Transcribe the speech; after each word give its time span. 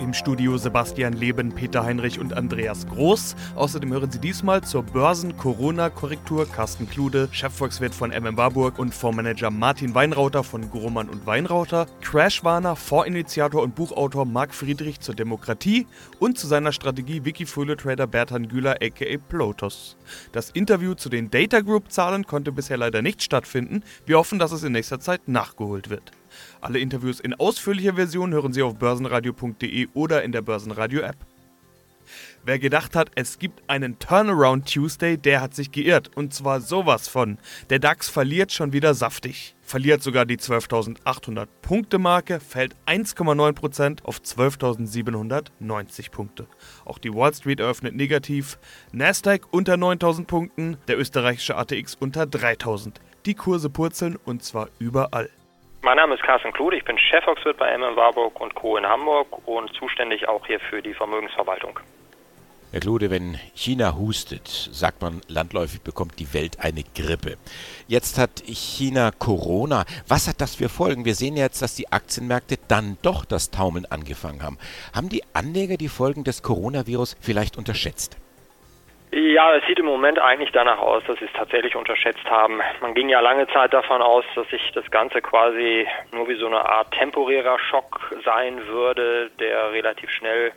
Im 0.00 0.14
Studio 0.14 0.56
Sebastian 0.56 1.12
Leben, 1.12 1.52
Peter 1.52 1.84
Heinrich 1.84 2.18
und 2.18 2.32
Andreas 2.32 2.86
Groß. 2.86 3.36
Außerdem 3.54 3.92
hören 3.92 4.10
Sie 4.10 4.18
diesmal 4.18 4.62
zur 4.62 4.82
Börsen-Corona-Korrektur 4.82 6.50
Carsten 6.50 6.88
Klude, 6.88 7.28
Chefvolkswirt 7.32 7.94
von 7.94 8.10
MM 8.10 8.38
Warburg 8.38 8.78
und 8.78 8.94
Fondsmanager 8.94 9.50
Martin 9.50 9.94
Weinrauter 9.94 10.42
von 10.42 10.70
Grohmann 10.70 11.10
und 11.10 11.26
Weinrauter, 11.26 11.86
Crashwarner, 12.00 12.76
Fondsinitiator 12.76 13.62
und 13.62 13.74
Buchautor 13.74 14.24
Marc 14.24 14.54
Friedrich 14.54 15.00
zur 15.00 15.14
Demokratie 15.14 15.86
und 16.18 16.38
zu 16.38 16.46
seiner 16.46 16.72
Strategie 16.72 17.26
Wikifolio-Trader 17.26 18.06
Bertan 18.06 18.48
Güler 18.48 18.76
aka 18.80 19.18
Plotus. 19.28 19.98
Das 20.32 20.48
Interview 20.48 20.94
zu 20.94 21.10
den 21.10 21.30
Data 21.30 21.60
Group-Zahlen 21.60 22.26
konnte 22.26 22.52
bisher 22.52 22.78
leider 22.78 23.02
nicht 23.02 23.22
stattfinden. 23.22 23.82
Wir 24.06 24.16
hoffen, 24.16 24.38
dass 24.38 24.52
es 24.52 24.64
in 24.64 24.72
nächster 24.72 24.98
Zeit 24.98 25.28
nachgeholt 25.28 25.90
wird. 25.90 26.12
Alle 26.60 26.78
Interviews 26.78 27.20
in 27.20 27.34
ausführlicher 27.34 27.94
Version 27.94 28.32
hören 28.32 28.52
Sie 28.52 28.62
auf 28.62 28.76
börsenradio.de 28.76 29.88
oder 29.94 30.22
in 30.22 30.32
der 30.32 30.42
Börsenradio-App. 30.42 31.16
Wer 32.44 32.58
gedacht 32.58 32.96
hat, 32.96 33.10
es 33.14 33.38
gibt 33.38 33.68
einen 33.68 33.98
Turnaround 33.98 34.72
Tuesday, 34.72 35.18
der 35.18 35.40
hat 35.40 35.54
sich 35.54 35.72
geirrt. 35.72 36.10
Und 36.14 36.32
zwar 36.32 36.60
sowas 36.60 37.06
von. 37.08 37.38
Der 37.68 37.78
DAX 37.78 38.08
verliert 38.08 38.52
schon 38.52 38.72
wieder 38.72 38.94
saftig. 38.94 39.54
Verliert 39.62 40.02
sogar 40.02 40.24
die 40.24 40.38
12.800 40.38 41.46
Punkte 41.62 41.98
Marke, 41.98 42.40
fällt 42.40 42.74
1,9% 42.86 44.04
auf 44.04 44.18
12.790 44.18 46.10
Punkte. 46.10 46.46
Auch 46.84 46.98
die 46.98 47.14
Wall 47.14 47.34
Street 47.34 47.60
eröffnet 47.60 47.94
negativ. 47.94 48.58
Nasdaq 48.92 49.46
unter 49.50 49.74
9.000 49.74 50.24
Punkten, 50.24 50.76
der 50.88 50.98
österreichische 50.98 51.56
ATX 51.56 51.94
unter 51.94 52.22
3.000. 52.22 52.94
Die 53.26 53.34
Kurse 53.34 53.68
purzeln 53.70 54.16
und 54.16 54.42
zwar 54.42 54.70
überall. 54.78 55.30
Mein 55.82 55.96
Name 55.96 56.14
ist 56.14 56.22
Carsten 56.22 56.52
Klude, 56.52 56.76
ich 56.76 56.84
bin 56.84 56.98
Chefvolkswirt 56.98 57.56
bei 57.56 57.74
MM 57.74 57.96
Warburg 57.96 58.38
und 58.38 58.54
Co. 58.54 58.76
in 58.76 58.84
Hamburg 58.84 59.26
und 59.48 59.72
zuständig 59.72 60.28
auch 60.28 60.46
hier 60.46 60.60
für 60.60 60.82
die 60.82 60.92
Vermögensverwaltung. 60.92 61.80
Herr 62.70 62.80
Klude, 62.80 63.10
wenn 63.10 63.40
China 63.54 63.96
hustet, 63.96 64.46
sagt 64.46 65.00
man 65.00 65.22
landläufig, 65.26 65.80
bekommt 65.80 66.18
die 66.18 66.34
Welt 66.34 66.60
eine 66.60 66.84
Grippe. 66.94 67.38
Jetzt 67.88 68.18
hat 68.18 68.42
China 68.46 69.10
Corona. 69.10 69.86
Was 70.06 70.28
hat 70.28 70.42
das 70.42 70.54
für 70.54 70.68
Folgen? 70.68 71.06
Wir 71.06 71.14
sehen 71.14 71.38
jetzt, 71.38 71.62
dass 71.62 71.74
die 71.76 71.90
Aktienmärkte 71.90 72.58
dann 72.68 72.98
doch 73.00 73.24
das 73.24 73.50
Taumeln 73.50 73.86
angefangen 73.86 74.42
haben. 74.42 74.58
Haben 74.94 75.08
die 75.08 75.24
Anleger 75.32 75.78
die 75.78 75.88
Folgen 75.88 76.24
des 76.24 76.42
Coronavirus 76.42 77.16
vielleicht 77.22 77.56
unterschätzt? 77.56 78.18
Ja, 79.12 79.56
es 79.56 79.66
sieht 79.66 79.80
im 79.80 79.86
Moment 79.86 80.20
eigentlich 80.20 80.52
danach 80.52 80.78
aus, 80.78 81.02
dass 81.08 81.18
sie 81.18 81.24
es 81.24 81.32
tatsächlich 81.32 81.74
unterschätzt 81.74 82.24
haben. 82.30 82.60
Man 82.80 82.94
ging 82.94 83.08
ja 83.08 83.18
lange 83.18 83.48
Zeit 83.48 83.72
davon 83.72 84.02
aus, 84.02 84.24
dass 84.36 84.48
sich 84.50 84.70
das 84.72 84.88
Ganze 84.92 85.20
quasi 85.20 85.84
nur 86.12 86.28
wie 86.28 86.36
so 86.36 86.46
eine 86.46 86.64
Art 86.64 86.92
temporärer 86.92 87.58
Schock 87.58 88.14
sein 88.24 88.64
würde, 88.68 89.30
der 89.40 89.72
relativ 89.72 90.10
schnell 90.10 90.52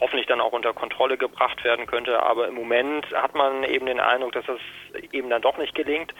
hoffentlich 0.00 0.26
dann 0.26 0.40
auch 0.40 0.52
unter 0.52 0.72
Kontrolle 0.72 1.18
gebracht 1.18 1.62
werden 1.64 1.86
könnte. 1.86 2.22
Aber 2.22 2.48
im 2.48 2.54
Moment 2.54 3.06
hat 3.12 3.34
man 3.34 3.62
eben 3.64 3.84
den 3.84 4.00
Eindruck, 4.00 4.32
dass 4.32 4.46
das 4.46 4.58
eben 5.12 5.28
dann 5.28 5.42
doch 5.42 5.58
nicht 5.58 5.74
gelingt. 5.74 6.14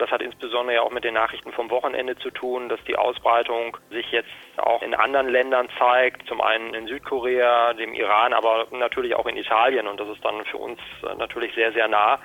Das 0.00 0.10
hat 0.10 0.22
insbesondere 0.22 0.76
ja 0.76 0.82
auch 0.82 0.90
mit 0.90 1.04
den 1.04 1.12
Nachrichten 1.12 1.52
vom 1.52 1.68
Wochenende 1.68 2.16
zu 2.16 2.30
tun, 2.30 2.70
dass 2.70 2.82
die 2.84 2.96
Ausbreitung 2.96 3.76
sich 3.90 4.10
jetzt 4.10 4.30
auch 4.56 4.80
in 4.80 4.94
anderen 4.94 5.28
Ländern 5.28 5.68
zeigt, 5.78 6.26
zum 6.26 6.40
einen 6.40 6.72
in 6.72 6.86
Südkorea, 6.86 7.74
dem 7.74 7.92
Iran, 7.92 8.32
aber 8.32 8.66
natürlich 8.70 9.14
auch 9.14 9.26
in 9.26 9.36
Italien 9.36 9.86
und 9.86 10.00
das 10.00 10.08
ist 10.08 10.24
dann 10.24 10.42
für 10.46 10.56
uns 10.56 10.80
natürlich 11.18 11.54
sehr, 11.54 11.72
sehr 11.72 11.86
nah 11.86 12.18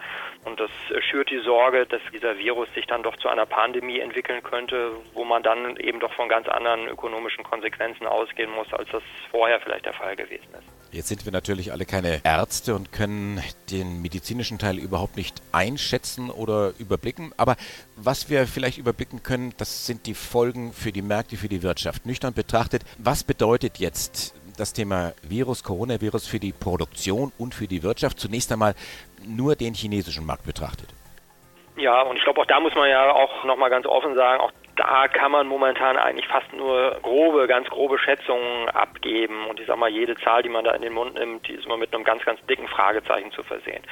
und 0.45 0.57
das 0.57 0.71
schürt 0.99 1.29
die 1.29 1.39
Sorge, 1.39 1.85
dass 1.85 1.99
dieser 2.13 2.37
Virus 2.37 2.73
sich 2.73 2.87
dann 2.87 3.03
doch 3.03 3.17
zu 3.17 3.27
einer 3.27 3.45
Pandemie 3.45 3.99
entwickeln 3.99 4.41
könnte, 4.41 4.91
wo 5.13 5.25
man 5.25 5.43
dann 5.43 5.75
eben 5.75 5.99
doch 5.99 6.13
von 6.13 6.29
ganz 6.29 6.47
anderen 6.47 6.87
ökonomischen 6.87 7.43
Konsequenzen 7.43 8.07
ausgehen 8.07 8.51
muss, 8.51 8.73
als 8.73 8.89
das 8.89 9.03
vorher 9.31 9.59
vielleicht 9.59 9.85
der 9.85 9.93
Fall 9.93 10.15
gewesen 10.15 10.47
ist. 10.53 10.74
Jetzt 10.95 11.09
sind 11.09 11.25
wir 11.25 11.33
natürlich 11.33 11.73
alle 11.73 11.85
keine 11.85 12.21
Ärzte 12.23 12.73
und 12.73 12.93
können 12.93 13.41
den 13.69 14.01
medizinischen 14.01 14.59
Teil 14.59 14.77
überhaupt 14.77 15.17
nicht 15.17 15.41
einschätzen 15.51 16.29
oder 16.29 16.71
überblicken. 16.79 17.33
Aber 17.35 17.57
was 17.97 18.29
wir 18.29 18.47
vielleicht 18.47 18.77
überblicken 18.77 19.21
können, 19.21 19.53
das 19.57 19.85
sind 19.85 20.05
die 20.05 20.13
Folgen 20.13 20.71
für 20.71 20.93
die 20.93 21.01
Märkte, 21.01 21.35
für 21.35 21.49
die 21.49 21.63
Wirtschaft. 21.63 22.05
Nüchtern 22.05 22.33
betrachtet, 22.33 22.83
was 22.97 23.25
bedeutet 23.25 23.77
jetzt 23.77 24.35
das 24.55 24.71
Thema 24.71 25.11
Virus, 25.21 25.63
Coronavirus 25.63 26.27
für 26.27 26.39
die 26.39 26.53
Produktion 26.53 27.33
und 27.37 27.53
für 27.53 27.67
die 27.67 27.83
Wirtschaft? 27.83 28.17
Zunächst 28.17 28.53
einmal 28.53 28.73
nur 29.27 29.57
den 29.57 29.73
chinesischen 29.73 30.25
Markt 30.25 30.45
betrachtet. 30.45 30.94
Ja, 31.77 32.01
und 32.03 32.15
ich 32.15 32.23
glaube, 32.23 32.41
auch 32.41 32.45
da 32.45 32.59
muss 32.59 32.73
man 32.75 32.89
ja 32.89 33.11
auch 33.11 33.43
nochmal 33.43 33.69
ganz 33.69 33.85
offen 33.85 34.15
sagen, 34.15 34.41
auch 34.41 34.51
da 34.77 35.07
kann 35.07 35.31
man 35.31 35.47
momentan 35.47 35.97
eigentlich 35.97 36.27
fast 36.27 36.51
nur 36.53 36.97
grobe, 37.01 37.47
ganz 37.47 37.69
grobe 37.69 37.97
Schätzungen 37.99 38.69
abgeben. 38.69 39.47
Und 39.47 39.59
ich 39.59 39.67
sag 39.67 39.77
mal, 39.77 39.89
jede 39.89 40.15
Zahl, 40.15 40.43
die 40.43 40.49
man 40.49 40.63
da 40.63 40.71
in 40.71 40.81
den 40.81 40.93
Mund 40.93 41.15
nimmt, 41.15 41.47
die 41.47 41.53
ist 41.53 41.65
immer 41.65 41.77
mit 41.77 41.93
einem 41.93 42.03
ganz, 42.03 42.23
ganz 42.23 42.45
dicken 42.45 42.67
Fragezeichen 42.67 43.31
zu 43.31 43.43
versehen. 43.43 43.83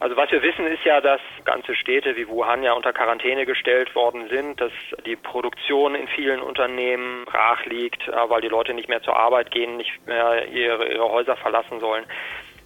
Also 0.00 0.16
was 0.16 0.30
wir 0.30 0.42
wissen 0.42 0.64
ist 0.66 0.84
ja, 0.84 1.00
dass 1.00 1.20
ganze 1.44 1.74
Städte 1.74 2.16
wie 2.16 2.28
Wuhan 2.28 2.62
ja 2.62 2.72
unter 2.72 2.92
Quarantäne 2.92 3.46
gestellt 3.46 3.96
worden 3.96 4.28
sind, 4.28 4.60
dass 4.60 4.70
die 5.04 5.16
Produktion 5.16 5.96
in 5.96 6.06
vielen 6.06 6.40
Unternehmen 6.40 7.24
brach 7.24 7.64
liegt, 7.66 8.06
äh, 8.06 8.12
weil 8.28 8.40
die 8.40 8.48
Leute 8.48 8.74
nicht 8.74 8.88
mehr 8.88 9.02
zur 9.02 9.16
Arbeit 9.16 9.50
gehen, 9.50 9.76
nicht 9.76 10.06
mehr 10.06 10.46
ihre, 10.48 10.86
ihre 10.86 11.10
Häuser 11.10 11.36
verlassen 11.36 11.80
sollen. 11.80 12.04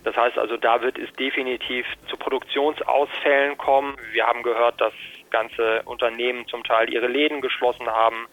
Das 0.04 0.16
heißt 0.16 0.38
also, 0.38 0.56
da 0.56 0.82
wird 0.82 0.98
es 0.98 1.12
definitiv 1.14 1.86
zu 2.08 2.16
Produktionsausfällen 2.16 3.56
kommen. 3.56 3.96
Wir 4.12 4.26
haben 4.26 4.42
gehört, 4.42 4.80
dass 4.80 4.92
ganze 5.30 5.82
Unternehmen 5.84 6.46
zum 6.48 6.62
Teil 6.64 6.92
ihre 6.92 7.06
Läden 7.06 7.40
geschlossen 7.40 7.86
haben. 7.86 8.26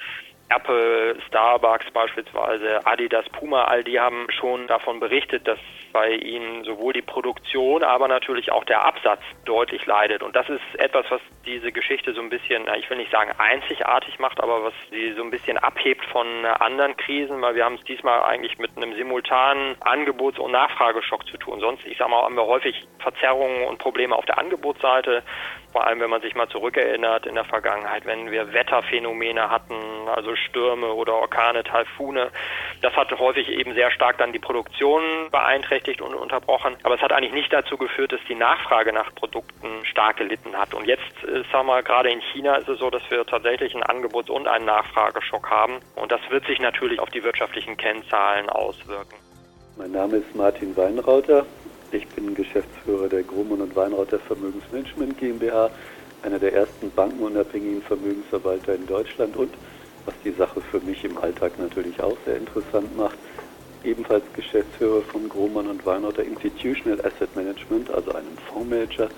Apple, 0.49 1.15
Starbucks 1.27 1.91
beispielsweise, 1.91 2.85
Adidas, 2.85 3.27
Puma, 3.29 3.65
all 3.65 3.83
die 3.83 3.99
haben 3.99 4.27
schon 4.31 4.67
davon 4.67 4.99
berichtet, 4.99 5.47
dass 5.47 5.59
bei 5.91 6.11
ihnen 6.11 6.63
sowohl 6.63 6.93
die 6.93 7.01
Produktion, 7.01 7.83
aber 7.83 8.07
natürlich 8.07 8.51
auch 8.51 8.63
der 8.63 8.83
Absatz 8.85 9.21
deutlich 9.45 9.85
leidet. 9.85 10.23
Und 10.23 10.35
das 10.35 10.47
ist 10.49 10.61
etwas, 10.77 11.05
was 11.09 11.21
diese 11.45 11.71
Geschichte 11.71 12.13
so 12.13 12.21
ein 12.21 12.29
bisschen, 12.29 12.67
ich 12.77 12.89
will 12.89 12.97
nicht 12.97 13.11
sagen 13.11 13.31
einzigartig 13.37 14.19
macht, 14.19 14.39
aber 14.41 14.63
was 14.63 14.73
sie 14.91 15.13
so 15.13 15.23
ein 15.23 15.31
bisschen 15.31 15.57
abhebt 15.57 16.05
von 16.05 16.45
anderen 16.45 16.95
Krisen, 16.97 17.41
weil 17.41 17.55
wir 17.55 17.65
haben 17.65 17.75
es 17.75 17.83
diesmal 17.83 18.21
eigentlich 18.23 18.57
mit 18.59 18.75
einem 18.77 18.93
simultanen 18.95 19.75
Angebots- 19.81 20.39
und 20.39 20.51
Nachfrageschock 20.51 21.27
zu 21.27 21.37
tun. 21.37 21.59
Sonst, 21.59 21.85
ich 21.85 21.97
sage 21.97 22.11
mal, 22.11 22.23
haben 22.23 22.35
wir 22.35 22.45
häufig 22.45 22.87
Verzerrungen 22.99 23.65
und 23.67 23.79
Probleme 23.79 24.15
auf 24.15 24.25
der 24.25 24.37
Angebotsseite. 24.37 25.23
Vor 25.71 25.85
allem, 25.85 25.99
wenn 25.99 26.09
man 26.09 26.21
sich 26.21 26.33
mal 26.33 26.49
zurückerinnert 26.49 27.27
in 27.27 27.35
der 27.35 27.45
Vergangenheit, 27.45 28.05
wenn 28.05 28.31
wir 28.31 28.53
Wetterphänomene 28.53 29.51
hatten, 29.51 29.75
also 30.07 30.35
Stürme 30.35 30.93
oder 30.93 31.13
Orkane, 31.13 31.63
Taifune. 31.63 32.31
Das 32.81 32.95
hat 32.95 33.11
häufig 33.19 33.49
eben 33.49 33.73
sehr 33.75 33.91
stark 33.91 34.17
dann 34.17 34.33
die 34.33 34.39
Produktion 34.39 35.01
beeinträchtigt 35.31 35.78
und 36.01 36.13
unterbrochen. 36.13 36.75
Aber 36.83 36.95
es 36.95 37.01
hat 37.01 37.11
eigentlich 37.11 37.33
nicht 37.33 37.51
dazu 37.51 37.77
geführt, 37.77 38.11
dass 38.11 38.19
die 38.27 38.35
Nachfrage 38.35 38.93
nach 38.93 39.13
Produkten 39.15 39.85
stark 39.85 40.17
gelitten 40.17 40.55
hat. 40.55 40.73
Und 40.73 40.85
jetzt, 40.85 41.23
äh, 41.23 41.43
sagen 41.51 41.67
wir 41.67 41.81
gerade 41.83 42.11
in 42.11 42.21
China 42.21 42.55
ist 42.55 42.67
es 42.67 42.79
so, 42.79 42.89
dass 42.89 43.01
wir 43.09 43.25
tatsächlich 43.25 43.73
einen 43.73 43.83
Angebots- 43.83 44.29
und 44.29 44.47
einen 44.47 44.65
Nachfrageschock 44.65 45.49
haben. 45.49 45.79
Und 45.95 46.11
das 46.11 46.21
wird 46.29 46.45
sich 46.45 46.59
natürlich 46.59 46.99
auf 46.99 47.09
die 47.09 47.23
wirtschaftlichen 47.23 47.77
Kennzahlen 47.77 48.49
auswirken. 48.49 49.15
Mein 49.77 49.91
Name 49.91 50.17
ist 50.17 50.35
Martin 50.35 50.75
Weinrauter. 50.75 51.45
Ich 51.91 52.07
bin 52.09 52.35
Geschäftsführer 52.35 53.07
der 53.07 53.23
Grumman 53.23 53.61
und 53.61 53.75
Weinrauter 53.75 54.19
Vermögensmanagement 54.19 55.17
GmbH, 55.17 55.71
einer 56.21 56.37
der 56.37 56.53
ersten 56.53 56.91
bankenunabhängigen 56.91 57.81
Vermögensverwalter 57.81 58.75
in 58.75 58.85
Deutschland 58.85 59.35
und, 59.37 59.53
was 60.05 60.13
die 60.23 60.31
Sache 60.31 60.61
für 60.61 60.79
mich 60.81 61.03
im 61.03 61.17
Alltag 61.17 61.57
natürlich 61.57 61.99
auch 62.01 62.17
sehr 62.25 62.37
interessant 62.37 62.95
macht, 62.95 63.17
ebenfalls 63.83 64.23
Geschäftsführer 64.35 65.01
von 65.01 65.29
Grumman 65.29 65.67
und 65.67 65.85
Weinrauter 65.85 66.23
Institutional 66.23 66.99
Asset 67.01 67.35
Management, 67.35 67.89
also 67.91 68.13
einem 68.13 68.37
Fondsmanager, 68.51 69.09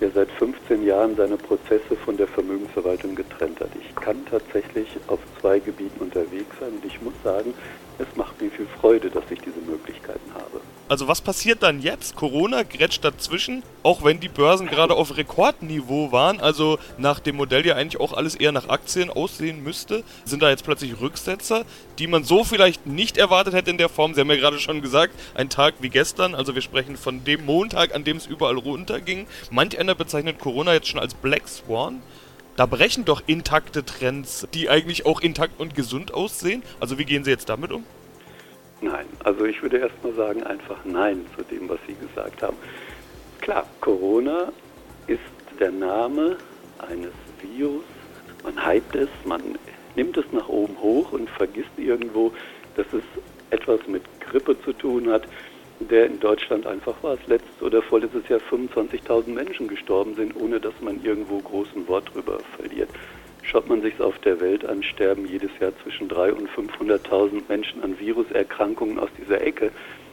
der 0.00 0.10
seit 0.12 0.30
15 0.32 0.84
Jahren 0.86 1.16
seine 1.16 1.36
Prozesse 1.36 1.96
von 2.04 2.16
der 2.16 2.28
Vermögensverwaltung 2.28 3.14
getrennt 3.14 3.60
hat. 3.60 3.70
Ich 3.80 3.94
kann 3.96 4.24
tatsächlich 4.26 4.88
auf 5.08 5.18
zwei 5.40 5.58
Gebieten 5.58 6.00
unterwegs 6.00 6.54
sein 6.60 6.70
und 6.70 6.84
ich 6.84 7.00
muss 7.02 7.14
sagen, 7.24 7.52
es 7.98 8.16
macht 8.16 8.40
mir 8.40 8.50
viel 8.50 8.66
Freude, 8.80 9.10
dass 9.10 9.24
ich 9.30 9.40
diese 9.40 9.60
Möglichkeiten 9.60 10.32
habe. 10.34 10.60
Also 10.88 11.06
was 11.06 11.20
passiert 11.20 11.62
dann 11.62 11.82
jetzt? 11.82 12.16
Corona 12.16 12.62
grätscht 12.62 13.04
dazwischen, 13.04 13.62
auch 13.82 14.04
wenn 14.04 14.20
die 14.20 14.30
Börsen 14.30 14.68
gerade 14.68 14.94
auf 14.94 15.18
Rekordniveau 15.18 16.12
waren, 16.12 16.40
also 16.40 16.78
nach 16.96 17.20
dem 17.20 17.36
Modell 17.36 17.66
ja 17.66 17.74
eigentlich 17.74 18.00
auch 18.00 18.14
alles 18.14 18.34
eher 18.34 18.52
nach 18.52 18.70
Aktien 18.70 19.10
aussehen 19.10 19.62
müsste, 19.62 20.02
sind 20.24 20.42
da 20.42 20.48
jetzt 20.48 20.64
plötzlich 20.64 20.98
Rücksetzer, 20.98 21.66
die 21.98 22.06
man 22.06 22.24
so 22.24 22.42
vielleicht 22.42 22.86
nicht 22.86 23.18
erwartet 23.18 23.52
hätte 23.52 23.70
in 23.70 23.76
der 23.76 23.90
Form. 23.90 24.14
Sie 24.14 24.20
haben 24.20 24.30
ja 24.30 24.36
gerade 24.36 24.58
schon 24.58 24.80
gesagt, 24.80 25.12
ein 25.34 25.50
Tag 25.50 25.74
wie 25.80 25.90
gestern, 25.90 26.34
also 26.34 26.54
wir 26.54 26.62
sprechen 26.62 26.96
von 26.96 27.22
dem 27.22 27.44
Montag, 27.44 27.94
an 27.94 28.04
dem 28.04 28.16
es 28.16 28.26
überall 28.26 28.56
runterging. 28.56 29.26
Manch 29.50 29.78
einer 29.78 29.94
bezeichnet 29.94 30.38
Corona 30.38 30.72
jetzt 30.72 30.88
schon 30.88 31.00
als 31.00 31.12
Black 31.12 31.48
Swan. 31.48 32.00
Da 32.58 32.66
brechen 32.66 33.04
doch 33.04 33.22
intakte 33.28 33.84
Trends, 33.84 34.48
die 34.52 34.68
eigentlich 34.68 35.06
auch 35.06 35.20
intakt 35.20 35.60
und 35.60 35.76
gesund 35.76 36.12
aussehen. 36.12 36.64
Also 36.80 36.98
wie 36.98 37.04
gehen 37.04 37.22
Sie 37.22 37.30
jetzt 37.30 37.48
damit 37.48 37.70
um? 37.70 37.84
Nein, 38.80 39.06
also 39.22 39.44
ich 39.44 39.62
würde 39.62 39.78
erstmal 39.78 40.12
sagen, 40.14 40.42
einfach 40.42 40.84
Nein 40.84 41.24
zu 41.36 41.44
dem, 41.44 41.68
was 41.68 41.78
Sie 41.86 41.94
gesagt 41.94 42.42
haben. 42.42 42.56
Klar, 43.40 43.64
Corona 43.80 44.50
ist 45.06 45.20
der 45.60 45.70
Name 45.70 46.36
eines 46.80 47.12
Virus. 47.40 47.84
Man 48.42 48.66
hypt 48.66 48.96
es, 48.96 49.08
man 49.24 49.40
nimmt 49.94 50.16
es 50.16 50.24
nach 50.32 50.48
oben 50.48 50.76
hoch 50.80 51.12
und 51.12 51.30
vergisst 51.30 51.70
irgendwo, 51.76 52.32
dass 52.74 52.86
es 52.92 53.04
etwas 53.50 53.86
mit 53.86 54.02
Grippe 54.18 54.60
zu 54.64 54.72
tun 54.72 55.08
hat, 55.08 55.22
der 55.80 56.06
in 56.06 56.18
Deutschland 56.20 56.66
einfach 56.66 56.94
war 57.02 57.14
es 57.14 57.26
letztes 57.26 57.62
oder 57.62 57.82
vorletztes 57.82 58.28
Jahr 58.28 58.40
25.000 58.50 59.28
Menschen 59.28 59.68
gestorben 59.68 60.14
sind, 60.14 60.34
ohne 60.36 60.60
dass 60.60 60.74
man 60.80 61.02
irgendwo 61.04 61.38
großen 61.38 61.86
Wort 61.88 62.12
drüber 62.12 62.38
verliert. 62.56 62.88
Schaut 63.42 63.68
man 63.68 63.80
sich 63.80 63.98
auf 64.00 64.18
der 64.18 64.40
Welt 64.40 64.66
an, 64.66 64.82
sterben 64.82 65.26
jedes 65.26 65.50
Jahr 65.60 65.72
zwischen 65.82 66.08
300.000 66.08 66.32
und 66.32 66.50
500.000 66.50 67.42
Menschen 67.48 67.82
an 67.82 67.98
Viruserkrankungen 67.98 68.98
aus 68.98 69.08
dieser 69.18 69.40
Ecke. 69.40 69.70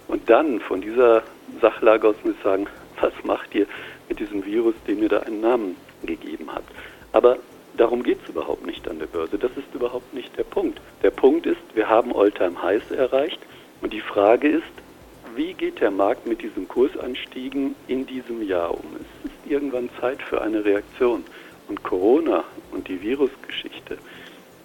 Und 0.07 0.29
dann 0.29 0.59
von 0.61 0.81
dieser 0.81 1.23
Sachlage 1.59 2.07
aus 2.07 2.15
muss 2.23 2.35
ich 2.37 2.43
sagen, 2.43 2.67
was 3.01 3.13
macht 3.23 3.53
ihr 3.55 3.65
mit 4.07 4.19
diesem 4.19 4.45
Virus, 4.45 4.75
dem 4.87 5.01
ihr 5.01 5.09
da 5.09 5.19
einen 5.21 5.41
Namen 5.41 5.75
gegeben 6.05 6.47
habt? 6.53 6.71
Aber 7.11 7.37
darum 7.75 8.03
geht 8.03 8.19
es 8.23 8.29
überhaupt 8.29 8.65
nicht 8.65 8.87
an 8.87 8.99
der 8.99 9.07
Börse. 9.07 9.37
Das 9.37 9.51
ist 9.57 9.73
überhaupt 9.73 10.13
nicht 10.13 10.37
der 10.37 10.43
Punkt. 10.43 10.79
Der 11.01 11.11
Punkt 11.11 11.45
ist, 11.45 11.61
wir 11.73 11.89
haben 11.89 12.15
Alltime 12.15 12.61
Highs 12.61 12.91
erreicht 12.91 13.39
und 13.81 13.91
die 13.91 14.01
Frage 14.01 14.47
ist, 14.47 14.63
wie 15.35 15.53
geht 15.53 15.81
der 15.81 15.91
Markt 15.91 16.27
mit 16.27 16.41
diesen 16.41 16.67
Kursanstiegen 16.67 17.75
in 17.87 18.05
diesem 18.05 18.41
Jahr 18.47 18.71
um? 18.71 18.85
Es 18.95 19.31
ist 19.31 19.51
irgendwann 19.51 19.89
Zeit 19.99 20.21
für 20.21 20.41
eine 20.41 20.63
Reaktion. 20.63 21.23
Und 21.67 21.83
Corona 21.83 22.43
und 22.71 22.87
die 22.87 23.01
Virusgeschichte 23.01 23.97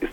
ist 0.01 0.13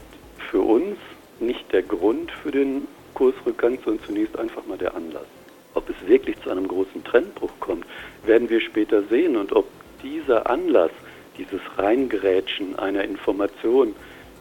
für 0.50 0.62
uns 0.62 0.98
nicht 1.40 1.72
der 1.72 1.84
Grund 1.84 2.32
für 2.32 2.52
den 2.52 2.88
Kursrückgang, 3.14 3.78
sondern 3.84 4.06
zunächst 4.06 4.38
einfach 4.38 4.66
mal 4.66 4.78
der 4.78 4.96
Anlass. 4.96 5.28
Ob 5.74 5.90
es 5.90 6.08
wirklich 6.08 6.40
zu 6.42 6.50
einem 6.50 6.68
großen 6.68 7.04
Trendbruch 7.04 7.52
kommt, 7.60 7.86
werden 8.26 8.50
wir 8.50 8.62
später 8.62 9.04
sehen. 9.04 9.36
Und 9.36 9.54
ob 9.54 9.68
dieser 10.02 10.50
Anlass, 10.50 10.92
dieses 11.38 11.62
Reingerätschen 11.78 12.78
einer 12.80 13.04
Information, 13.04 13.96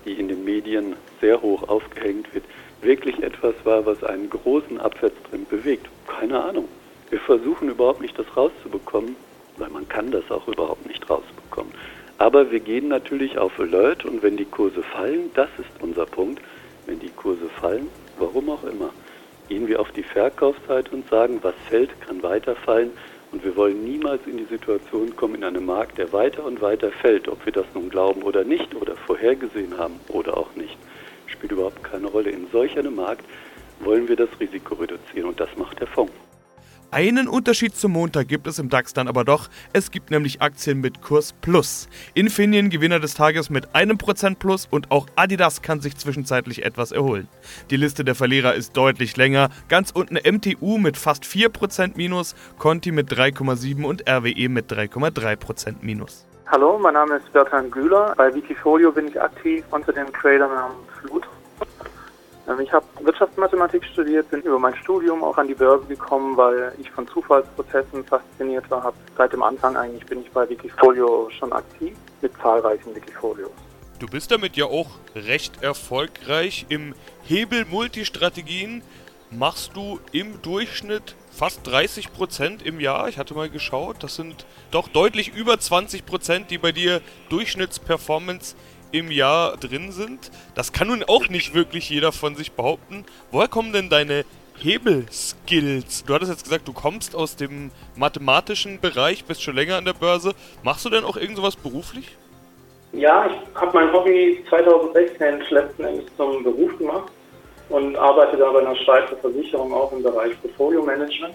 die 0.05 0.13
in 0.13 0.29
den 0.29 0.45
Medien 0.45 0.97
sehr 1.21 1.43
hoch 1.43 1.69
aufgehängt 1.69 2.33
wird, 2.33 2.45
wirklich 2.83 3.23
etwas 3.23 3.55
war, 3.65 3.87
was 3.87 4.03
einen 4.05 4.31
großen 4.31 4.79
Abwärtstrend 4.79 5.49
bewegt. 5.49 5.87
Keine 6.07 6.43
Ahnung. 6.43 6.69
Wir 7.11 7.21
versuchen 7.21 7.69
überhaupt 7.69 8.01
nicht 8.01 8.19
das 8.19 8.27
rauszubekommen, 8.37 9.17
weil 9.59 9.71
man 9.71 9.89
kann 9.89 10.11
das 10.11 10.31
auch 10.31 10.49
überhaupt 10.49 10.87
nicht 10.87 11.09
rausbekommen. 11.09 11.73
Aber 12.19 12.51
wir 12.51 12.61
gehen 12.61 12.89
natürlich 12.89 13.39
auf 13.39 13.59
Alert 13.61 14.05
und 14.05 14.23
wenn 14.23 14.37
die 14.37 14.47
Kurse 14.47 14.83
fallen, 14.83 15.31
das 15.35 15.51
ist 15.59 15.69
unser 15.81 16.07
Punkt, 16.07 16.41
wenn 16.87 16.99
die 16.99 17.11
Kurse 17.11 17.49
fallen, 17.61 17.89
warum 18.19 18.49
auch 18.51 18.65
immer, 18.65 18.91
gehen 19.49 19.69
wir 19.69 19.81
auf 19.81 19.93
die 19.93 20.03
Verkaufsseite 20.03 20.91
und 20.93 21.09
sagen, 21.09 21.39
was 21.43 21.55
fällt, 21.69 22.01
kann 22.01 22.23
weiterfallen 22.23 22.91
und 23.33 23.45
wir 23.45 23.55
wollen 23.57 23.85
niemals 23.85 24.27
in 24.27 24.39
die 24.39 24.45
Situation 24.45 25.15
kommen 25.15 25.37
in 25.37 25.45
einem 25.45 25.67
Markt, 25.67 25.99
der 25.99 26.13
weiter 26.13 26.45
und 26.45 26.61
weiter 26.61 26.91
fällt, 26.91 27.29
ob 27.29 27.45
wir 27.45 27.53
das 27.53 27.67
nun 27.75 27.91
glauben 27.91 28.23
oder 28.23 28.45
nicht 28.45 28.75
oder 28.75 28.97
vorhergesehen 28.97 29.77
haben 29.79 30.01
oder 30.09 30.37
auch 30.37 30.55
nicht 30.57 30.77
spielt 31.29 31.53
überhaupt 31.53 31.83
keine 31.83 32.07
Rolle. 32.07 32.31
In 32.31 32.47
solch 32.53 32.79
einem 32.79 32.97
Markt 32.97 33.25
wollen 33.81 34.09
wir 34.09 34.17
das 34.17 34.29
Risiko 34.41 34.75
reduzieren 34.75 35.29
und 35.29 35.41
das 35.41 35.49
macht 35.57 35.81
der 35.81 35.87
Fonds. 35.87 36.13
Einen 36.93 37.27
Unterschied 37.27 37.77
zum 37.77 37.93
Montag 37.93 38.29
gibt 38.29 38.47
es 38.47 38.61
im 38.61 38.69
DAX 38.69 38.95
dann 38.95 39.09
aber 39.09 39.25
doch. 39.25 39.51
Es 39.73 39.91
gibt 39.91 40.11
nämlich 40.11 40.41
Aktien 40.41 40.81
mit 40.81 41.03
Kurs 41.03 41.33
Plus. 41.33 41.89
Infineon 42.15 42.71
Gewinner 42.71 43.01
des 43.01 43.15
Tages 43.15 43.51
mit 43.51 43.75
einem 43.75 43.99
Prozent 43.99 44.39
Plus 44.39 44.69
und 44.71 44.91
auch 44.93 45.09
Adidas 45.17 45.63
kann 45.63 45.81
sich 45.81 45.97
zwischenzeitlich 45.97 46.65
etwas 46.65 46.93
erholen. 46.93 47.29
Die 47.71 47.77
Liste 47.77 48.05
der 48.05 48.15
Verlierer 48.15 48.55
ist 48.55 48.77
deutlich 48.77 49.17
länger. 49.17 49.51
Ganz 49.69 49.91
unten 49.91 50.15
MTU 50.15 50.79
mit 50.79 50.97
fast 50.97 51.25
4% 51.25 51.97
Minus, 51.97 52.37
Conti 52.57 52.93
mit 52.93 53.13
3,7 53.13 53.83
und 53.83 54.09
RWE 54.09 54.49
mit 54.49 54.71
3,3% 54.71 55.77
Minus. 55.83 56.26
Hallo, 56.49 56.79
mein 56.79 56.95
Name 56.95 57.17
ist 57.17 57.33
Bertrand 57.33 57.73
Güler. 57.73 58.15
Bei 58.17 58.33
Wikifolio 58.33 58.93
bin 58.93 59.09
ich 59.09 59.21
aktiv 59.21 59.65
unter 59.73 59.93
dem 59.93 60.13
Tradernamen 60.13 60.77
Flut. 61.01 61.25
Ähm, 62.49 62.61
ich 62.61 62.73
habe 62.73 62.87
Wirtschaftsmathematik 63.01 63.85
studiert, 63.85 64.31
bin 64.31 64.43
über 64.43 64.57
mein 64.57 64.77
Studium 64.77 65.25
auch 65.25 65.37
an 65.39 65.49
die 65.49 65.55
Börse 65.55 65.85
gekommen, 65.87 66.37
weil 66.37 66.73
ich 66.79 66.89
von 66.93 67.09
Zufallsprozessen 67.09 68.05
fasziniert 68.05 68.71
war. 68.71 68.85
Hab 68.85 68.95
seit 69.17 69.33
dem 69.33 69.43
Anfang 69.43 69.77
eigentlich 69.77 70.07
bin 70.07 70.21
ich 70.21 70.31
bei 70.31 70.49
Wikifolio 70.49 71.29
schon 71.37 71.53
aktiv 71.53 71.97
mit 72.23 72.33
zahlreichen 72.41 72.95
Wikifolios. 72.95 73.51
Du 73.99 74.07
bist 74.07 74.31
damit 74.31 74.57
ja 74.57 74.67
auch 74.67 74.91
recht 75.17 75.65
erfolgreich. 75.65 76.67
Im 76.69 76.95
Hebel 77.25 77.65
Multistrategien 77.65 78.83
machst 79.33 79.73
du 79.75 79.99
im 80.13 80.41
Durchschnitt 80.43 81.17
fast 81.37 81.67
30 81.67 82.13
Prozent 82.15 82.65
im 82.65 82.81
Jahr. 82.81 83.09
Ich 83.09 83.19
hatte 83.19 83.35
mal 83.35 83.51
geschaut, 83.51 83.97
das 84.01 84.17
sind 84.17 84.47
doch 84.71 84.89
deutlich 84.89 85.35
über 85.35 85.59
20 85.59 86.07
Prozent, 86.07 86.51
die 86.51 86.57
bei 86.57 86.73
dir 86.73 87.03
Durchschnittsperformance 87.29 88.57
im 88.91 89.11
Jahr 89.11 89.59
drin 89.59 89.93
sind. 89.93 90.31
Das 90.55 90.73
kann 90.73 90.89
nun 90.89 91.05
auch 91.05 91.29
nicht 91.29 91.53
wirklich 91.53 91.91
jeder 91.91 92.13
von 92.13 92.37
sich 92.37 92.53
behaupten. 92.53 93.05
Woher 93.31 93.49
kommen 93.49 93.75
denn 93.75 93.91
deine 93.91 94.25
Hebelskills? 94.57 96.05
Du 96.07 96.15
hattest 96.15 96.33
jetzt 96.33 96.45
gesagt, 96.45 96.67
du 96.67 96.73
kommst 96.73 97.15
aus 97.15 97.37
dem 97.37 97.71
mathematischen 97.97 98.81
Bereich, 98.81 99.27
bist 99.27 99.43
schon 99.43 99.57
länger 99.57 99.77
an 99.77 99.85
der 99.85 99.93
Börse. 99.93 100.33
Machst 100.63 100.87
du 100.87 100.91
denn 100.91 101.05
auch 101.05 101.19
irgend 101.19 101.37
sowas 101.37 101.57
beruflich? 101.57 102.17
Ja, 102.93 103.27
ich 103.27 103.61
habe 103.61 103.73
mein 103.75 103.93
Hobby 103.93 104.43
2016 104.49 105.43
letzten 105.51 105.85
Endes 105.85 106.07
zum 106.17 106.43
Beruf 106.43 106.79
gemacht 106.79 107.13
und 107.69 107.97
arbeite 107.97 108.37
da 108.37 108.51
bei 108.51 108.61
einer 108.61 108.77
Schweizer 108.77 109.17
Versicherung 109.21 109.73
auch 109.73 109.93
im 109.93 110.03
Bereich 110.03 110.41
Portfolio 110.41 110.83
Management. 110.83 111.35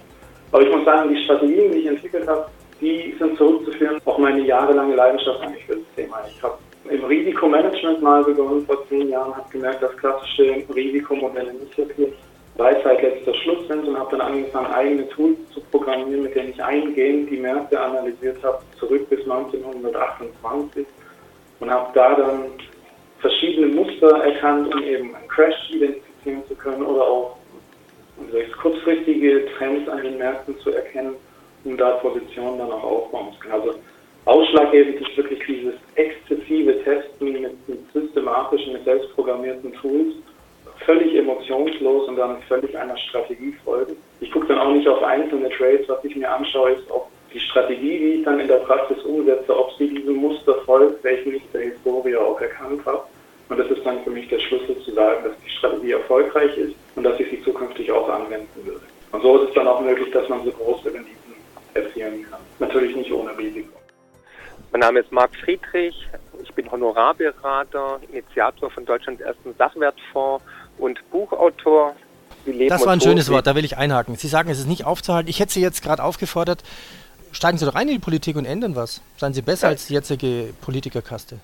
Aber 0.51 0.63
ich 0.63 0.71
muss 0.75 0.85
sagen, 0.85 1.13
die 1.13 1.23
Strategien, 1.23 1.71
die 1.71 1.79
ich 1.79 1.85
entwickelt 1.87 2.27
habe, 2.27 2.45
die 2.79 3.15
sind 3.19 3.37
zurückzuführen 3.37 4.01
auf 4.05 4.17
meine 4.17 4.41
jahrelange 4.41 4.95
Leidenschaft 4.95 5.41
eigentlich 5.41 5.65
für 5.65 5.75
das 5.75 5.83
Thema. 5.95 6.21
Ich 6.27 6.41
habe 6.41 6.57
im 6.89 7.03
Risikomanagement 7.03 8.01
mal 8.01 8.23
begonnen 8.23 8.65
vor 8.65 8.87
zehn 8.89 9.09
Jahren, 9.09 9.35
habe 9.35 9.49
gemerkt, 9.51 9.83
dass 9.83 9.95
klassische 9.97 10.63
Risikomodelle 10.73 11.53
nicht 11.53 11.77
wirklich 11.77 12.09
Weisheit 12.55 13.01
letzter 13.01 13.33
Schluss 13.35 13.67
sind 13.67 13.87
und 13.87 13.97
habe 13.97 14.17
dann 14.17 14.27
angefangen, 14.27 14.73
eigene 14.73 15.07
Tools 15.09 15.37
zu 15.53 15.61
programmieren, 15.71 16.23
mit 16.23 16.35
denen 16.35 16.49
ich 16.49 16.63
eingehend 16.63 17.29
die 17.29 17.37
Märkte 17.37 17.79
analysiert 17.79 18.43
habe, 18.43 18.59
zurück 18.77 19.07
bis 19.09 19.21
1928 19.21 20.85
und 21.59 21.71
habe 21.71 21.89
da 21.93 22.15
dann 22.15 22.45
verschiedene 23.19 23.67
Muster 23.67 24.23
erkannt, 24.23 24.73
um 24.73 24.83
eben 24.83 25.15
einen 25.15 25.27
Crash 25.27 25.69
identifizieren 25.69 26.01
zu 26.03 26.10
können 26.63 26.85
oder 26.85 27.03
auch 27.03 27.37
kurzfristige 28.61 29.47
Trends 29.57 29.89
an 29.89 30.03
den 30.03 30.17
Märkten 30.17 30.57
zu 30.59 30.71
erkennen, 30.71 31.15
um 31.63 31.77
da 31.77 31.91
Positionen 31.91 32.59
dann 32.59 32.71
auch 32.71 32.83
aufbauen 32.83 33.33
zu 33.33 33.39
können. 33.39 33.53
Also 33.53 33.75
ausschlaggebend 34.25 35.01
ist 35.01 35.17
wirklich 35.17 35.39
dieses 35.47 35.73
exzessive 35.95 36.83
Testen 36.83 37.33
mit, 37.33 37.67
mit 37.67 37.79
systematischen, 37.93 38.73
mit 38.73 38.83
selbstprogrammierten 38.85 39.73
Tools, 39.73 40.15
völlig 40.85 41.15
emotionslos 41.15 42.07
und 42.07 42.17
dann 42.17 42.41
völlig 42.43 42.77
einer 42.77 42.97
Strategie 42.97 43.53
folgen. 43.63 43.95
Ich 44.19 44.31
gucke 44.31 44.47
dann 44.47 44.59
auch 44.59 44.71
nicht 44.71 44.87
auf 44.87 45.01
einzelne 45.03 45.49
Trades, 45.49 45.87
was 45.89 46.03
ich 46.03 46.15
mir 46.15 46.31
anschaue, 46.31 46.71
ist, 46.71 46.89
ob 46.89 47.07
die 47.33 47.39
Strategie, 47.39 47.97
die 47.97 48.13
ich 48.19 48.23
dann 48.23 48.39
in 48.39 48.47
der 48.47 48.57
Praxis 48.57 49.01
umsetze, 49.03 49.57
ob 49.57 49.71
sie 49.77 49.87
diesem 49.87 50.15
Muster 50.15 50.55
folgt, 50.65 51.03
welchen 51.03 51.35
ich 51.35 51.43
der 51.53 51.61
Historie 51.61 52.15
auch 52.15 52.39
erkannt 52.41 52.85
habe. 52.85 53.03
Und 53.49 53.59
das 53.59 53.69
ist 53.69 53.85
dann 53.85 54.03
für 54.03 54.11
mich 54.11 54.27
der 54.29 54.39
Schlüssel 54.39 54.77
zu 54.81 54.91
sagen, 54.91 55.23
dass 55.23 55.33
die 55.45 55.49
Strategie 55.49 55.95
erfolgreich 56.11 56.57
ist 56.57 56.75
und 56.95 57.03
dass 57.03 57.19
ich 57.19 57.29
sie 57.29 57.43
zukünftig 57.43 57.91
auch 57.91 58.09
anwenden 58.09 58.65
würde. 58.65 58.81
Und 59.11 59.21
so 59.21 59.37
ist 59.37 59.49
es 59.49 59.55
dann 59.55 59.67
auch 59.67 59.81
möglich, 59.81 60.11
dass 60.11 60.27
man 60.29 60.43
so 60.43 60.51
große 60.51 60.85
Renditen 60.85 61.33
erzielen 61.73 62.25
kann. 62.29 62.39
Natürlich 62.59 62.95
nicht 62.95 63.11
ohne 63.11 63.37
Risiko. 63.37 63.69
Mein 64.71 64.81
Name 64.81 64.99
ist 64.99 65.11
Marc 65.11 65.35
Friedrich. 65.35 66.07
Ich 66.43 66.53
bin 66.53 66.69
Honorarberater, 66.71 67.99
Initiator 68.11 68.71
von 68.71 68.85
Deutschlands 68.85 69.21
ersten 69.21 69.53
Sachwertfonds 69.57 70.43
und 70.77 70.99
Buchautor. 71.11 71.95
Das 72.69 72.85
war 72.85 72.93
ein 72.93 73.01
schönes 73.01 73.29
Wort, 73.29 73.47
da 73.47 73.55
will 73.55 73.65
ich 73.65 73.77
einhaken. 73.77 74.15
Sie 74.15 74.27
sagen, 74.27 74.49
es 74.49 74.59
ist 74.59 74.67
nicht 74.67 74.85
aufzuhalten. 74.85 75.29
Ich 75.29 75.39
hätte 75.39 75.53
Sie 75.53 75.61
jetzt 75.61 75.83
gerade 75.83 76.03
aufgefordert, 76.03 76.63
steigen 77.31 77.57
Sie 77.57 77.65
doch 77.65 77.75
rein 77.75 77.87
in 77.87 77.95
die 77.95 77.99
Politik 77.99 78.35
und 78.35 78.45
ändern 78.45 78.75
was. 78.75 79.01
Seien 79.17 79.33
Sie 79.33 79.41
besser 79.41 79.67
ja. 79.67 79.71
als 79.71 79.87
die 79.87 79.93
jetzige 79.93 80.53
Politikerkaste. 80.61 81.39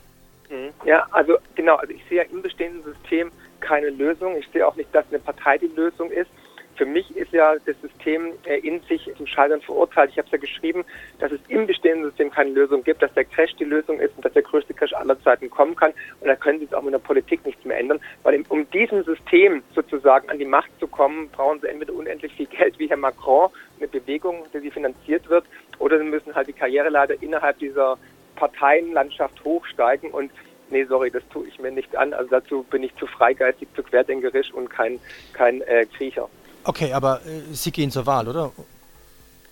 Mhm. 0.50 0.70
Ja, 0.86 1.06
also 1.12 1.38
genau, 1.56 1.76
also 1.76 1.94
ich 1.94 2.02
sehe 2.10 2.20
ja 2.20 2.24
im 2.32 2.42
bestehenden 2.42 2.84
System 2.84 3.32
keine 3.60 3.90
Lösung. 3.90 4.38
Ich 4.38 4.48
sehe 4.54 4.68
auch 4.68 4.76
nicht, 4.76 4.94
dass 4.94 5.06
eine 5.10 5.20
Partei 5.20 5.58
die 5.58 5.72
Lösung 5.76 6.12
ist. 6.12 6.30
Für 6.78 6.86
mich 6.86 7.10
ist 7.18 7.32
ja 7.32 7.56
das 7.66 7.76
System 7.82 8.34
äh, 8.46 8.60
in 8.60 8.82
sich 8.82 9.12
zum 9.18 9.26
Scheitern 9.26 9.62
verurteilt. 9.62 10.12
Ich 10.12 10.18
habe 10.20 10.28
es 10.28 10.32
ja 10.32 10.38
geschrieben, 10.38 10.86
dass 11.18 11.32
es 11.32 11.40
im 11.48 11.66
bestehenden 11.66 12.06
System 12.10 12.30
keine 12.30 12.52
Lösung 12.52 12.84
gibt, 12.84 13.02
dass 13.02 13.12
der 13.16 13.26
Crash 13.26 13.56
die 13.56 13.64
Lösung 13.64 14.00
ist 14.00 14.16
und 14.16 14.24
dass 14.24 14.34
der 14.34 14.44
größte 14.44 14.76
Crash 14.76 14.94
aller 14.94 15.20
Zeiten 15.24 15.50
kommen 15.50 15.76
kann. 15.76 15.92
Und 16.22 16.28
da 16.28 16.36
können 16.36 16.60
Sie 16.60 16.66
jetzt 16.66 16.76
auch 16.76 16.84
mit 16.84 16.94
der 16.94 17.00
Politik 17.00 17.44
nichts 17.48 17.66
mehr 17.66 17.80
ändern, 17.80 18.00
weil 18.22 18.44
um 18.50 18.70
diesem 18.70 19.04
System 19.04 19.64
sozusagen 19.74 20.30
an 20.30 20.38
die 20.38 20.46
Macht 20.46 20.70
zu 20.80 20.88
kommen, 20.88 21.30
brauchen 21.30 21.60
Sie 21.62 21.68
entweder 21.68 21.94
unendlich 21.94 22.34
viel 22.34 22.46
Geld 22.46 22.78
wie 22.78 22.88
Herr 22.88 22.98
Macron, 22.98 23.50
eine 23.80 23.88
Bewegung, 23.88 24.46
die 24.54 24.70
finanziert 24.70 25.28
wird, 25.30 25.46
oder 25.80 25.98
Sie 25.98 26.06
müssen 26.06 26.36
halt 26.36 26.48
die 26.48 26.54
Karriereleiter 26.54 27.16
innerhalb 27.22 27.58
dieser 27.58 27.98
Parteienlandschaft 28.36 29.44
hochsteigen 29.44 30.12
und 30.12 30.32
nee, 30.70 30.86
sorry, 30.86 31.12
das 31.12 31.24
tue 31.30 31.48
ich 31.48 31.60
mir 31.60 31.72
nicht 31.72 31.96
an. 31.96 32.14
Also 32.14 32.30
dazu 32.30 32.64
bin 32.64 32.84
ich 32.84 32.96
zu 32.98 33.08
freigeistig, 33.08 33.68
zu 33.76 33.84
querdenkerisch 33.84 34.52
und 34.54 34.70
kein, 34.70 35.00
kein 35.34 35.62
äh, 35.62 35.86
Kriecher. 35.86 36.30
Okay, 36.64 36.94
aber 36.94 37.22
äh, 37.26 37.54
Sie 37.54 37.72
gehen 37.72 37.92
zur 37.92 38.06
Wahl, 38.06 38.28
oder? 38.28 38.52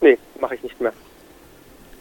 Nee, 0.01 0.17
mache 0.39 0.55
ich 0.55 0.63
nicht 0.63 0.79
mehr. 0.81 0.93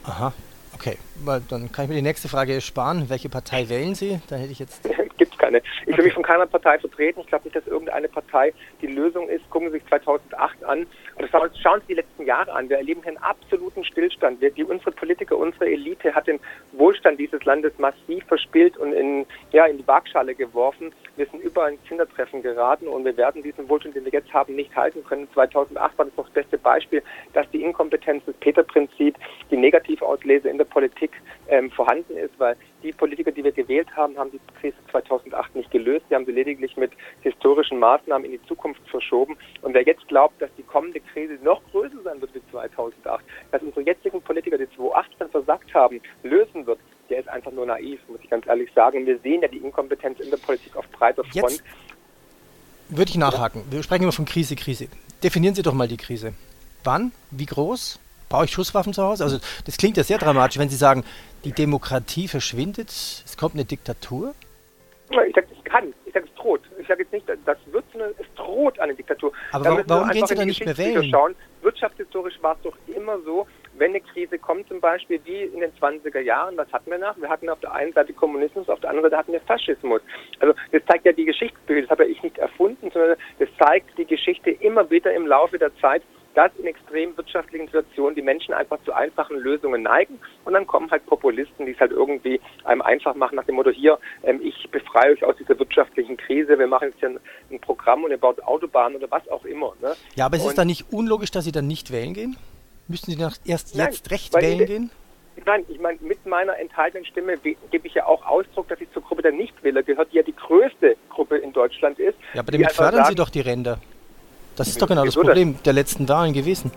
Aha, 0.04 0.33
okay. 0.75 0.99
Weil 1.16 1.42
dann 1.49 1.71
kann 1.71 1.85
ich 1.85 1.88
mir 1.90 1.97
die 1.97 2.02
nächste 2.02 2.28
Frage 2.28 2.61
sparen. 2.61 3.09
Welche 3.09 3.28
Partei 3.28 3.68
wählen 3.68 3.94
Sie? 3.94 4.21
Da 4.28 4.37
hätte 4.37 4.50
ich 4.52 4.59
jetzt. 4.59 4.88
Gibt 5.16 5.38
keine. 5.38 5.59
Ich 5.59 5.88
okay. 5.88 5.99
will 5.99 6.04
mich 6.06 6.14
von 6.14 6.25
keiner 6.25 6.47
Partei 6.47 6.78
vertreten. 6.78 7.21
Ich 7.21 7.28
glaube 7.28 7.44
nicht, 7.44 7.54
dass 7.54 7.66
irgendeine 7.68 8.09
Partei 8.09 8.52
die 8.83 8.88
Lösung 8.88 9.28
ist. 9.28 9.49
Gucken 9.50 9.68
Sie 9.71 9.78
sich 9.78 9.87
2008 9.87 10.64
an. 10.64 10.87
Und 11.16 11.30
schauen 11.30 11.80
Sie 11.83 11.87
die 11.88 11.94
letzten 11.94 12.26
Jahre 12.26 12.52
an. 12.52 12.68
Wir 12.68 12.78
erleben 12.78 13.00
hier 13.02 13.11
einen 13.11 13.23
absoluten 13.23 13.85
Stillstand. 13.85 14.40
Wir, 14.40 14.50
die, 14.50 14.64
unsere 14.64 14.90
Politiker, 14.90 15.37
unsere 15.37 15.66
Elite 15.66 16.12
hat 16.14 16.26
den 16.26 16.40
Wohlstand 16.73 17.21
dieses 17.21 17.44
Landes 17.44 17.73
massiv 17.78 18.25
verspielt 18.25 18.76
und 18.76 18.92
in, 18.92 19.25
ja, 19.52 19.66
in 19.66 19.78
die 19.78 19.87
Waagschale 19.87 20.35
geworfen. 20.35 20.92
Wir 21.16 21.26
sind 21.26 21.44
überall 21.44 21.75
ins 21.75 21.87
Hintertreffen 21.87 22.42
geraten 22.42 22.88
und 22.88 23.04
wir 23.04 23.16
werden 23.16 23.42
diesen 23.42 23.68
Wohlstand, 23.68 23.94
den 23.94 24.04
wir 24.04 24.12
jetzt 24.12 24.33
haben, 24.33 24.56
nicht 24.56 24.75
halten 24.75 25.04
können. 25.04 25.28
2008 25.33 25.97
war 25.97 26.04
das 26.06 26.16
noch 26.16 26.25
das 26.25 26.35
beste 26.35 26.59
Beispiel, 26.59 27.02
dass 27.35 27.49
die 27.50 27.62
Inkompetenz 27.62 28.25
des 28.25 28.35
Peter-Prinzip, 28.37 29.16
die 29.50 29.56
Negativauslese 29.56 30.49
in 30.49 30.59
der 30.59 30.64
Politik 30.64 31.03
ähm, 31.49 31.70
vorhanden 31.70 32.16
ist, 32.16 32.32
weil 32.38 32.56
die 32.82 32.92
Politiker, 32.92 33.32
die 33.32 33.44
wir 33.44 33.52
gewählt 33.52 33.88
haben, 33.96 34.16
haben 34.16 34.30
die 34.30 34.40
Krise 34.61 34.76
2008 34.90 35.54
nicht 35.56 35.70
gelöst. 35.70 36.04
Sie 36.08 36.14
haben 36.14 36.26
sie 36.26 36.32
lediglich 36.32 36.76
mit 36.76 36.92
historischen 37.23 37.78
Maßnahmen 37.78 38.25
in 38.25 38.32
die 38.32 38.46
Zukunft 38.46 38.80
verschoben. 38.88 39.37
Und 39.62 39.75
wer 39.75 39.82
jetzt 39.82 40.06
glaubt, 40.08 40.40
dass 40.40 40.50
die 40.56 40.62
kommende 40.62 41.00
Krise 41.00 41.38
noch 41.42 41.61
größer 41.70 42.02
sein 42.04 42.20
wird 42.20 42.34
wie 42.34 42.42
2008, 42.50 43.25
dass 43.52 43.62
unsere 43.62 43.82
jetzigen 43.82 44.20
Politiker, 44.23 44.58
die 44.58 44.68
2018 44.76 45.28
versagt 45.30 45.75
haben, 45.75 46.00
lösen 46.23 46.66
wird, 46.66 46.78
der 47.11 47.20
ist 47.20 47.28
einfach 47.28 47.52
nur 47.52 47.66
naiv, 47.66 48.00
muss 48.08 48.20
ich 48.23 48.30
ganz 48.30 48.46
ehrlich 48.46 48.70
sagen. 48.75 49.06
Wir 49.06 49.18
sehen 49.18 49.42
ja 49.42 49.49
die 49.49 49.58
Inkompetenz 49.58 50.20
in 50.20 50.30
der 50.30 50.38
Politik 50.38 50.76
auf 50.76 50.88
breiter 50.88 51.25
Front. 51.25 51.34
Jetzt 51.34 51.64
würde 52.88 53.11
ich 53.11 53.16
nachhaken. 53.16 53.64
Wir 53.70 53.82
sprechen 53.82 54.04
immer 54.04 54.12
von 54.12 54.25
Krise, 54.25 54.56
Krise. 54.56 54.88
Definieren 55.23 55.54
Sie 55.54 55.62
doch 55.62 55.75
mal 55.75 55.88
die 55.88 55.96
Krise. 55.96 56.34
Wann? 56.84 57.12
Wie 57.30 57.46
groß? 57.46 57.99
Brauche 58.34 58.46
ich 58.46 58.50
Schusswaffen 58.50 58.92
zu 58.92 59.04
Hause? 59.04 59.22
Also 59.22 59.38
das 59.64 59.76
klingt 59.76 59.96
ja 59.96 60.02
sehr 60.02 60.18
dramatisch, 60.18 60.58
wenn 60.58 60.68
Sie 60.68 60.74
sagen, 60.74 61.04
die 61.44 61.52
Demokratie 61.52 62.26
verschwindet, 62.26 62.88
es 62.88 63.36
kommt 63.38 63.54
eine 63.54 63.64
Diktatur. 63.64 64.34
Ich 65.08 65.34
sage, 65.36 65.46
es 65.56 65.64
kann. 65.64 65.94
Ich 66.04 66.12
sage, 66.12 66.26
es 66.26 66.34
droht. 66.34 66.62
Ich 66.80 66.88
sage 66.88 67.04
jetzt 67.04 67.12
nicht, 67.12 67.28
das 67.28 67.58
wird, 67.66 67.84
sondern 67.92 68.10
es 68.18 68.26
droht 68.34 68.80
eine 68.80 68.92
Diktatur. 68.92 69.32
Aber 69.52 69.64
warum, 69.66 69.82
warum 69.86 70.10
gehen 70.10 70.26
Sie 70.26 70.34
dann 70.34 70.48
nicht 70.48 70.64
mehr 70.64 70.76
wählen? 70.76 71.08
Schauen. 71.08 71.36
Wirtschaftshistorisch 71.62 72.34
war 72.42 72.56
es 72.56 72.62
doch 72.62 72.76
immer 72.88 73.20
so, 73.20 73.46
wenn 73.78 73.90
eine 73.90 74.00
Krise 74.00 74.36
kommt, 74.36 74.66
zum 74.66 74.80
Beispiel 74.80 75.20
wie 75.24 75.42
in 75.42 75.60
den 75.60 75.70
20er 75.74 76.18
Jahren, 76.18 76.56
was 76.56 76.72
hatten 76.72 76.90
wir 76.90 76.98
nach? 76.98 77.16
Wir 77.16 77.28
hatten 77.28 77.48
auf 77.48 77.60
der 77.60 77.72
einen 77.72 77.92
Seite 77.92 78.12
Kommunismus, 78.14 78.68
auf 78.68 78.80
der 78.80 78.90
anderen 78.90 79.10
Seite 79.10 79.16
hatten 79.16 79.32
wir 79.32 79.42
Faschismus. 79.42 80.02
Also 80.40 80.54
das 80.72 80.82
zeigt 80.86 81.06
ja 81.06 81.12
die 81.12 81.24
Geschichtsbücher, 81.24 81.82
das 81.82 81.90
habe 81.90 82.04
ja 82.04 82.10
ich 82.10 82.22
nicht 82.24 82.38
erfunden, 82.38 82.90
sondern 82.92 83.16
das 83.38 83.48
zeigt 83.60 83.96
die 83.96 84.06
Geschichte 84.06 84.50
immer 84.50 84.90
wieder 84.90 85.14
im 85.14 85.28
Laufe 85.28 85.56
der 85.56 85.70
Zeit, 85.76 86.02
dass 86.34 86.52
in 86.58 86.66
extrem 86.66 87.16
wirtschaftlichen 87.16 87.66
Situationen 87.66 88.14
die 88.14 88.22
Menschen 88.22 88.54
einfach 88.54 88.78
zu 88.84 88.92
einfachen 88.92 89.38
Lösungen 89.38 89.82
neigen 89.82 90.18
und 90.44 90.52
dann 90.52 90.66
kommen 90.66 90.90
halt 90.90 91.06
Populisten, 91.06 91.66
die 91.66 91.72
es 91.72 91.80
halt 91.80 91.92
irgendwie 91.92 92.40
einem 92.64 92.82
einfach 92.82 93.14
machen 93.14 93.36
nach 93.36 93.44
dem 93.44 93.56
Motto, 93.56 93.70
hier, 93.70 93.98
ähm, 94.22 94.40
ich 94.42 94.68
befreie 94.70 95.12
euch 95.12 95.24
aus 95.24 95.36
dieser 95.36 95.58
wirtschaftlichen 95.58 96.16
Krise, 96.16 96.58
wir 96.58 96.66
machen 96.66 96.88
jetzt 96.88 97.00
hier 97.00 97.10
ein, 97.10 97.20
ein 97.50 97.60
Programm 97.60 98.04
und 98.04 98.10
ihr 98.10 98.18
baut 98.18 98.42
Autobahnen 98.42 98.96
oder 98.96 99.10
was 99.10 99.26
auch 99.28 99.44
immer. 99.44 99.72
Ne? 99.80 99.94
Ja, 100.14 100.26
aber 100.26 100.36
es 100.36 100.42
und 100.42 100.50
ist 100.50 100.58
dann 100.58 100.66
nicht 100.66 100.92
unlogisch, 100.92 101.30
dass 101.30 101.44
sie 101.44 101.52
dann 101.52 101.66
nicht 101.66 101.92
wählen 101.92 102.14
gehen? 102.14 102.36
Müssten 102.88 103.12
sie 103.12 103.16
dann 103.16 103.32
erst 103.44 103.76
Nein, 103.76 103.86
jetzt 103.86 104.10
recht 104.10 104.34
wählen 104.34 104.60
ich, 104.60 104.66
gehen? 104.66 104.90
Nein, 105.46 105.64
ich 105.68 105.80
meine, 105.80 105.98
mit 106.00 106.24
meiner 106.26 106.56
enthaltenen 106.58 107.04
Stimme 107.06 107.38
gebe 107.38 107.86
ich 107.86 107.94
ja 107.94 108.06
auch 108.06 108.24
Ausdruck, 108.24 108.68
dass 108.68 108.80
ich 108.80 108.90
zur 108.92 109.02
Gruppe 109.02 109.22
der 109.22 109.32
Nichtwähler 109.32 109.82
gehört, 109.82 110.12
die 110.12 110.16
ja 110.16 110.22
die 110.22 110.34
größte 110.34 110.96
Gruppe 111.10 111.38
in 111.38 111.52
Deutschland 111.52 111.98
ist. 111.98 112.16
Ja, 112.34 112.40
aber 112.40 112.52
damit 112.52 112.72
fördern 112.72 113.02
sagen, 113.02 113.08
Sie 113.08 113.14
doch 113.14 113.30
die 113.30 113.40
Ränder. 113.40 113.78
Das 114.56 114.68
ist 114.68 114.80
doch 114.80 114.87
genau 114.88 115.04
das 115.04 115.14
Problem 115.14 115.56
der 115.64 115.73
letzten 115.73 116.08
Wahlen 116.08 116.32
gewesen. 116.32 116.70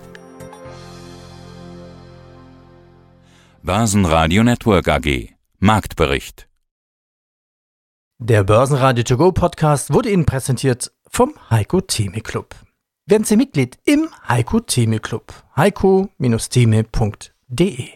Börsenradio 3.62 4.44
Network 4.44 4.88
AG 4.88 5.30
Marktbericht 5.60 6.48
Der 8.18 8.44
Börsenradio 8.44 9.04
To 9.04 9.18
Go 9.18 9.32
Podcast 9.32 9.94
wurde 9.94 10.10
Ihnen 10.10 10.26
präsentiert 10.26 10.92
vom 11.10 11.36
Heiko 11.50 11.82
Theme 11.82 12.22
Club. 12.22 12.56
Werden 13.06 13.26
Sie 13.26 13.36
Mitglied 13.36 13.78
im 13.86 14.10
Heiko 14.28 14.60
Theme 14.62 15.00
Club. 15.00 15.34
heiko-theme.de 15.56 17.90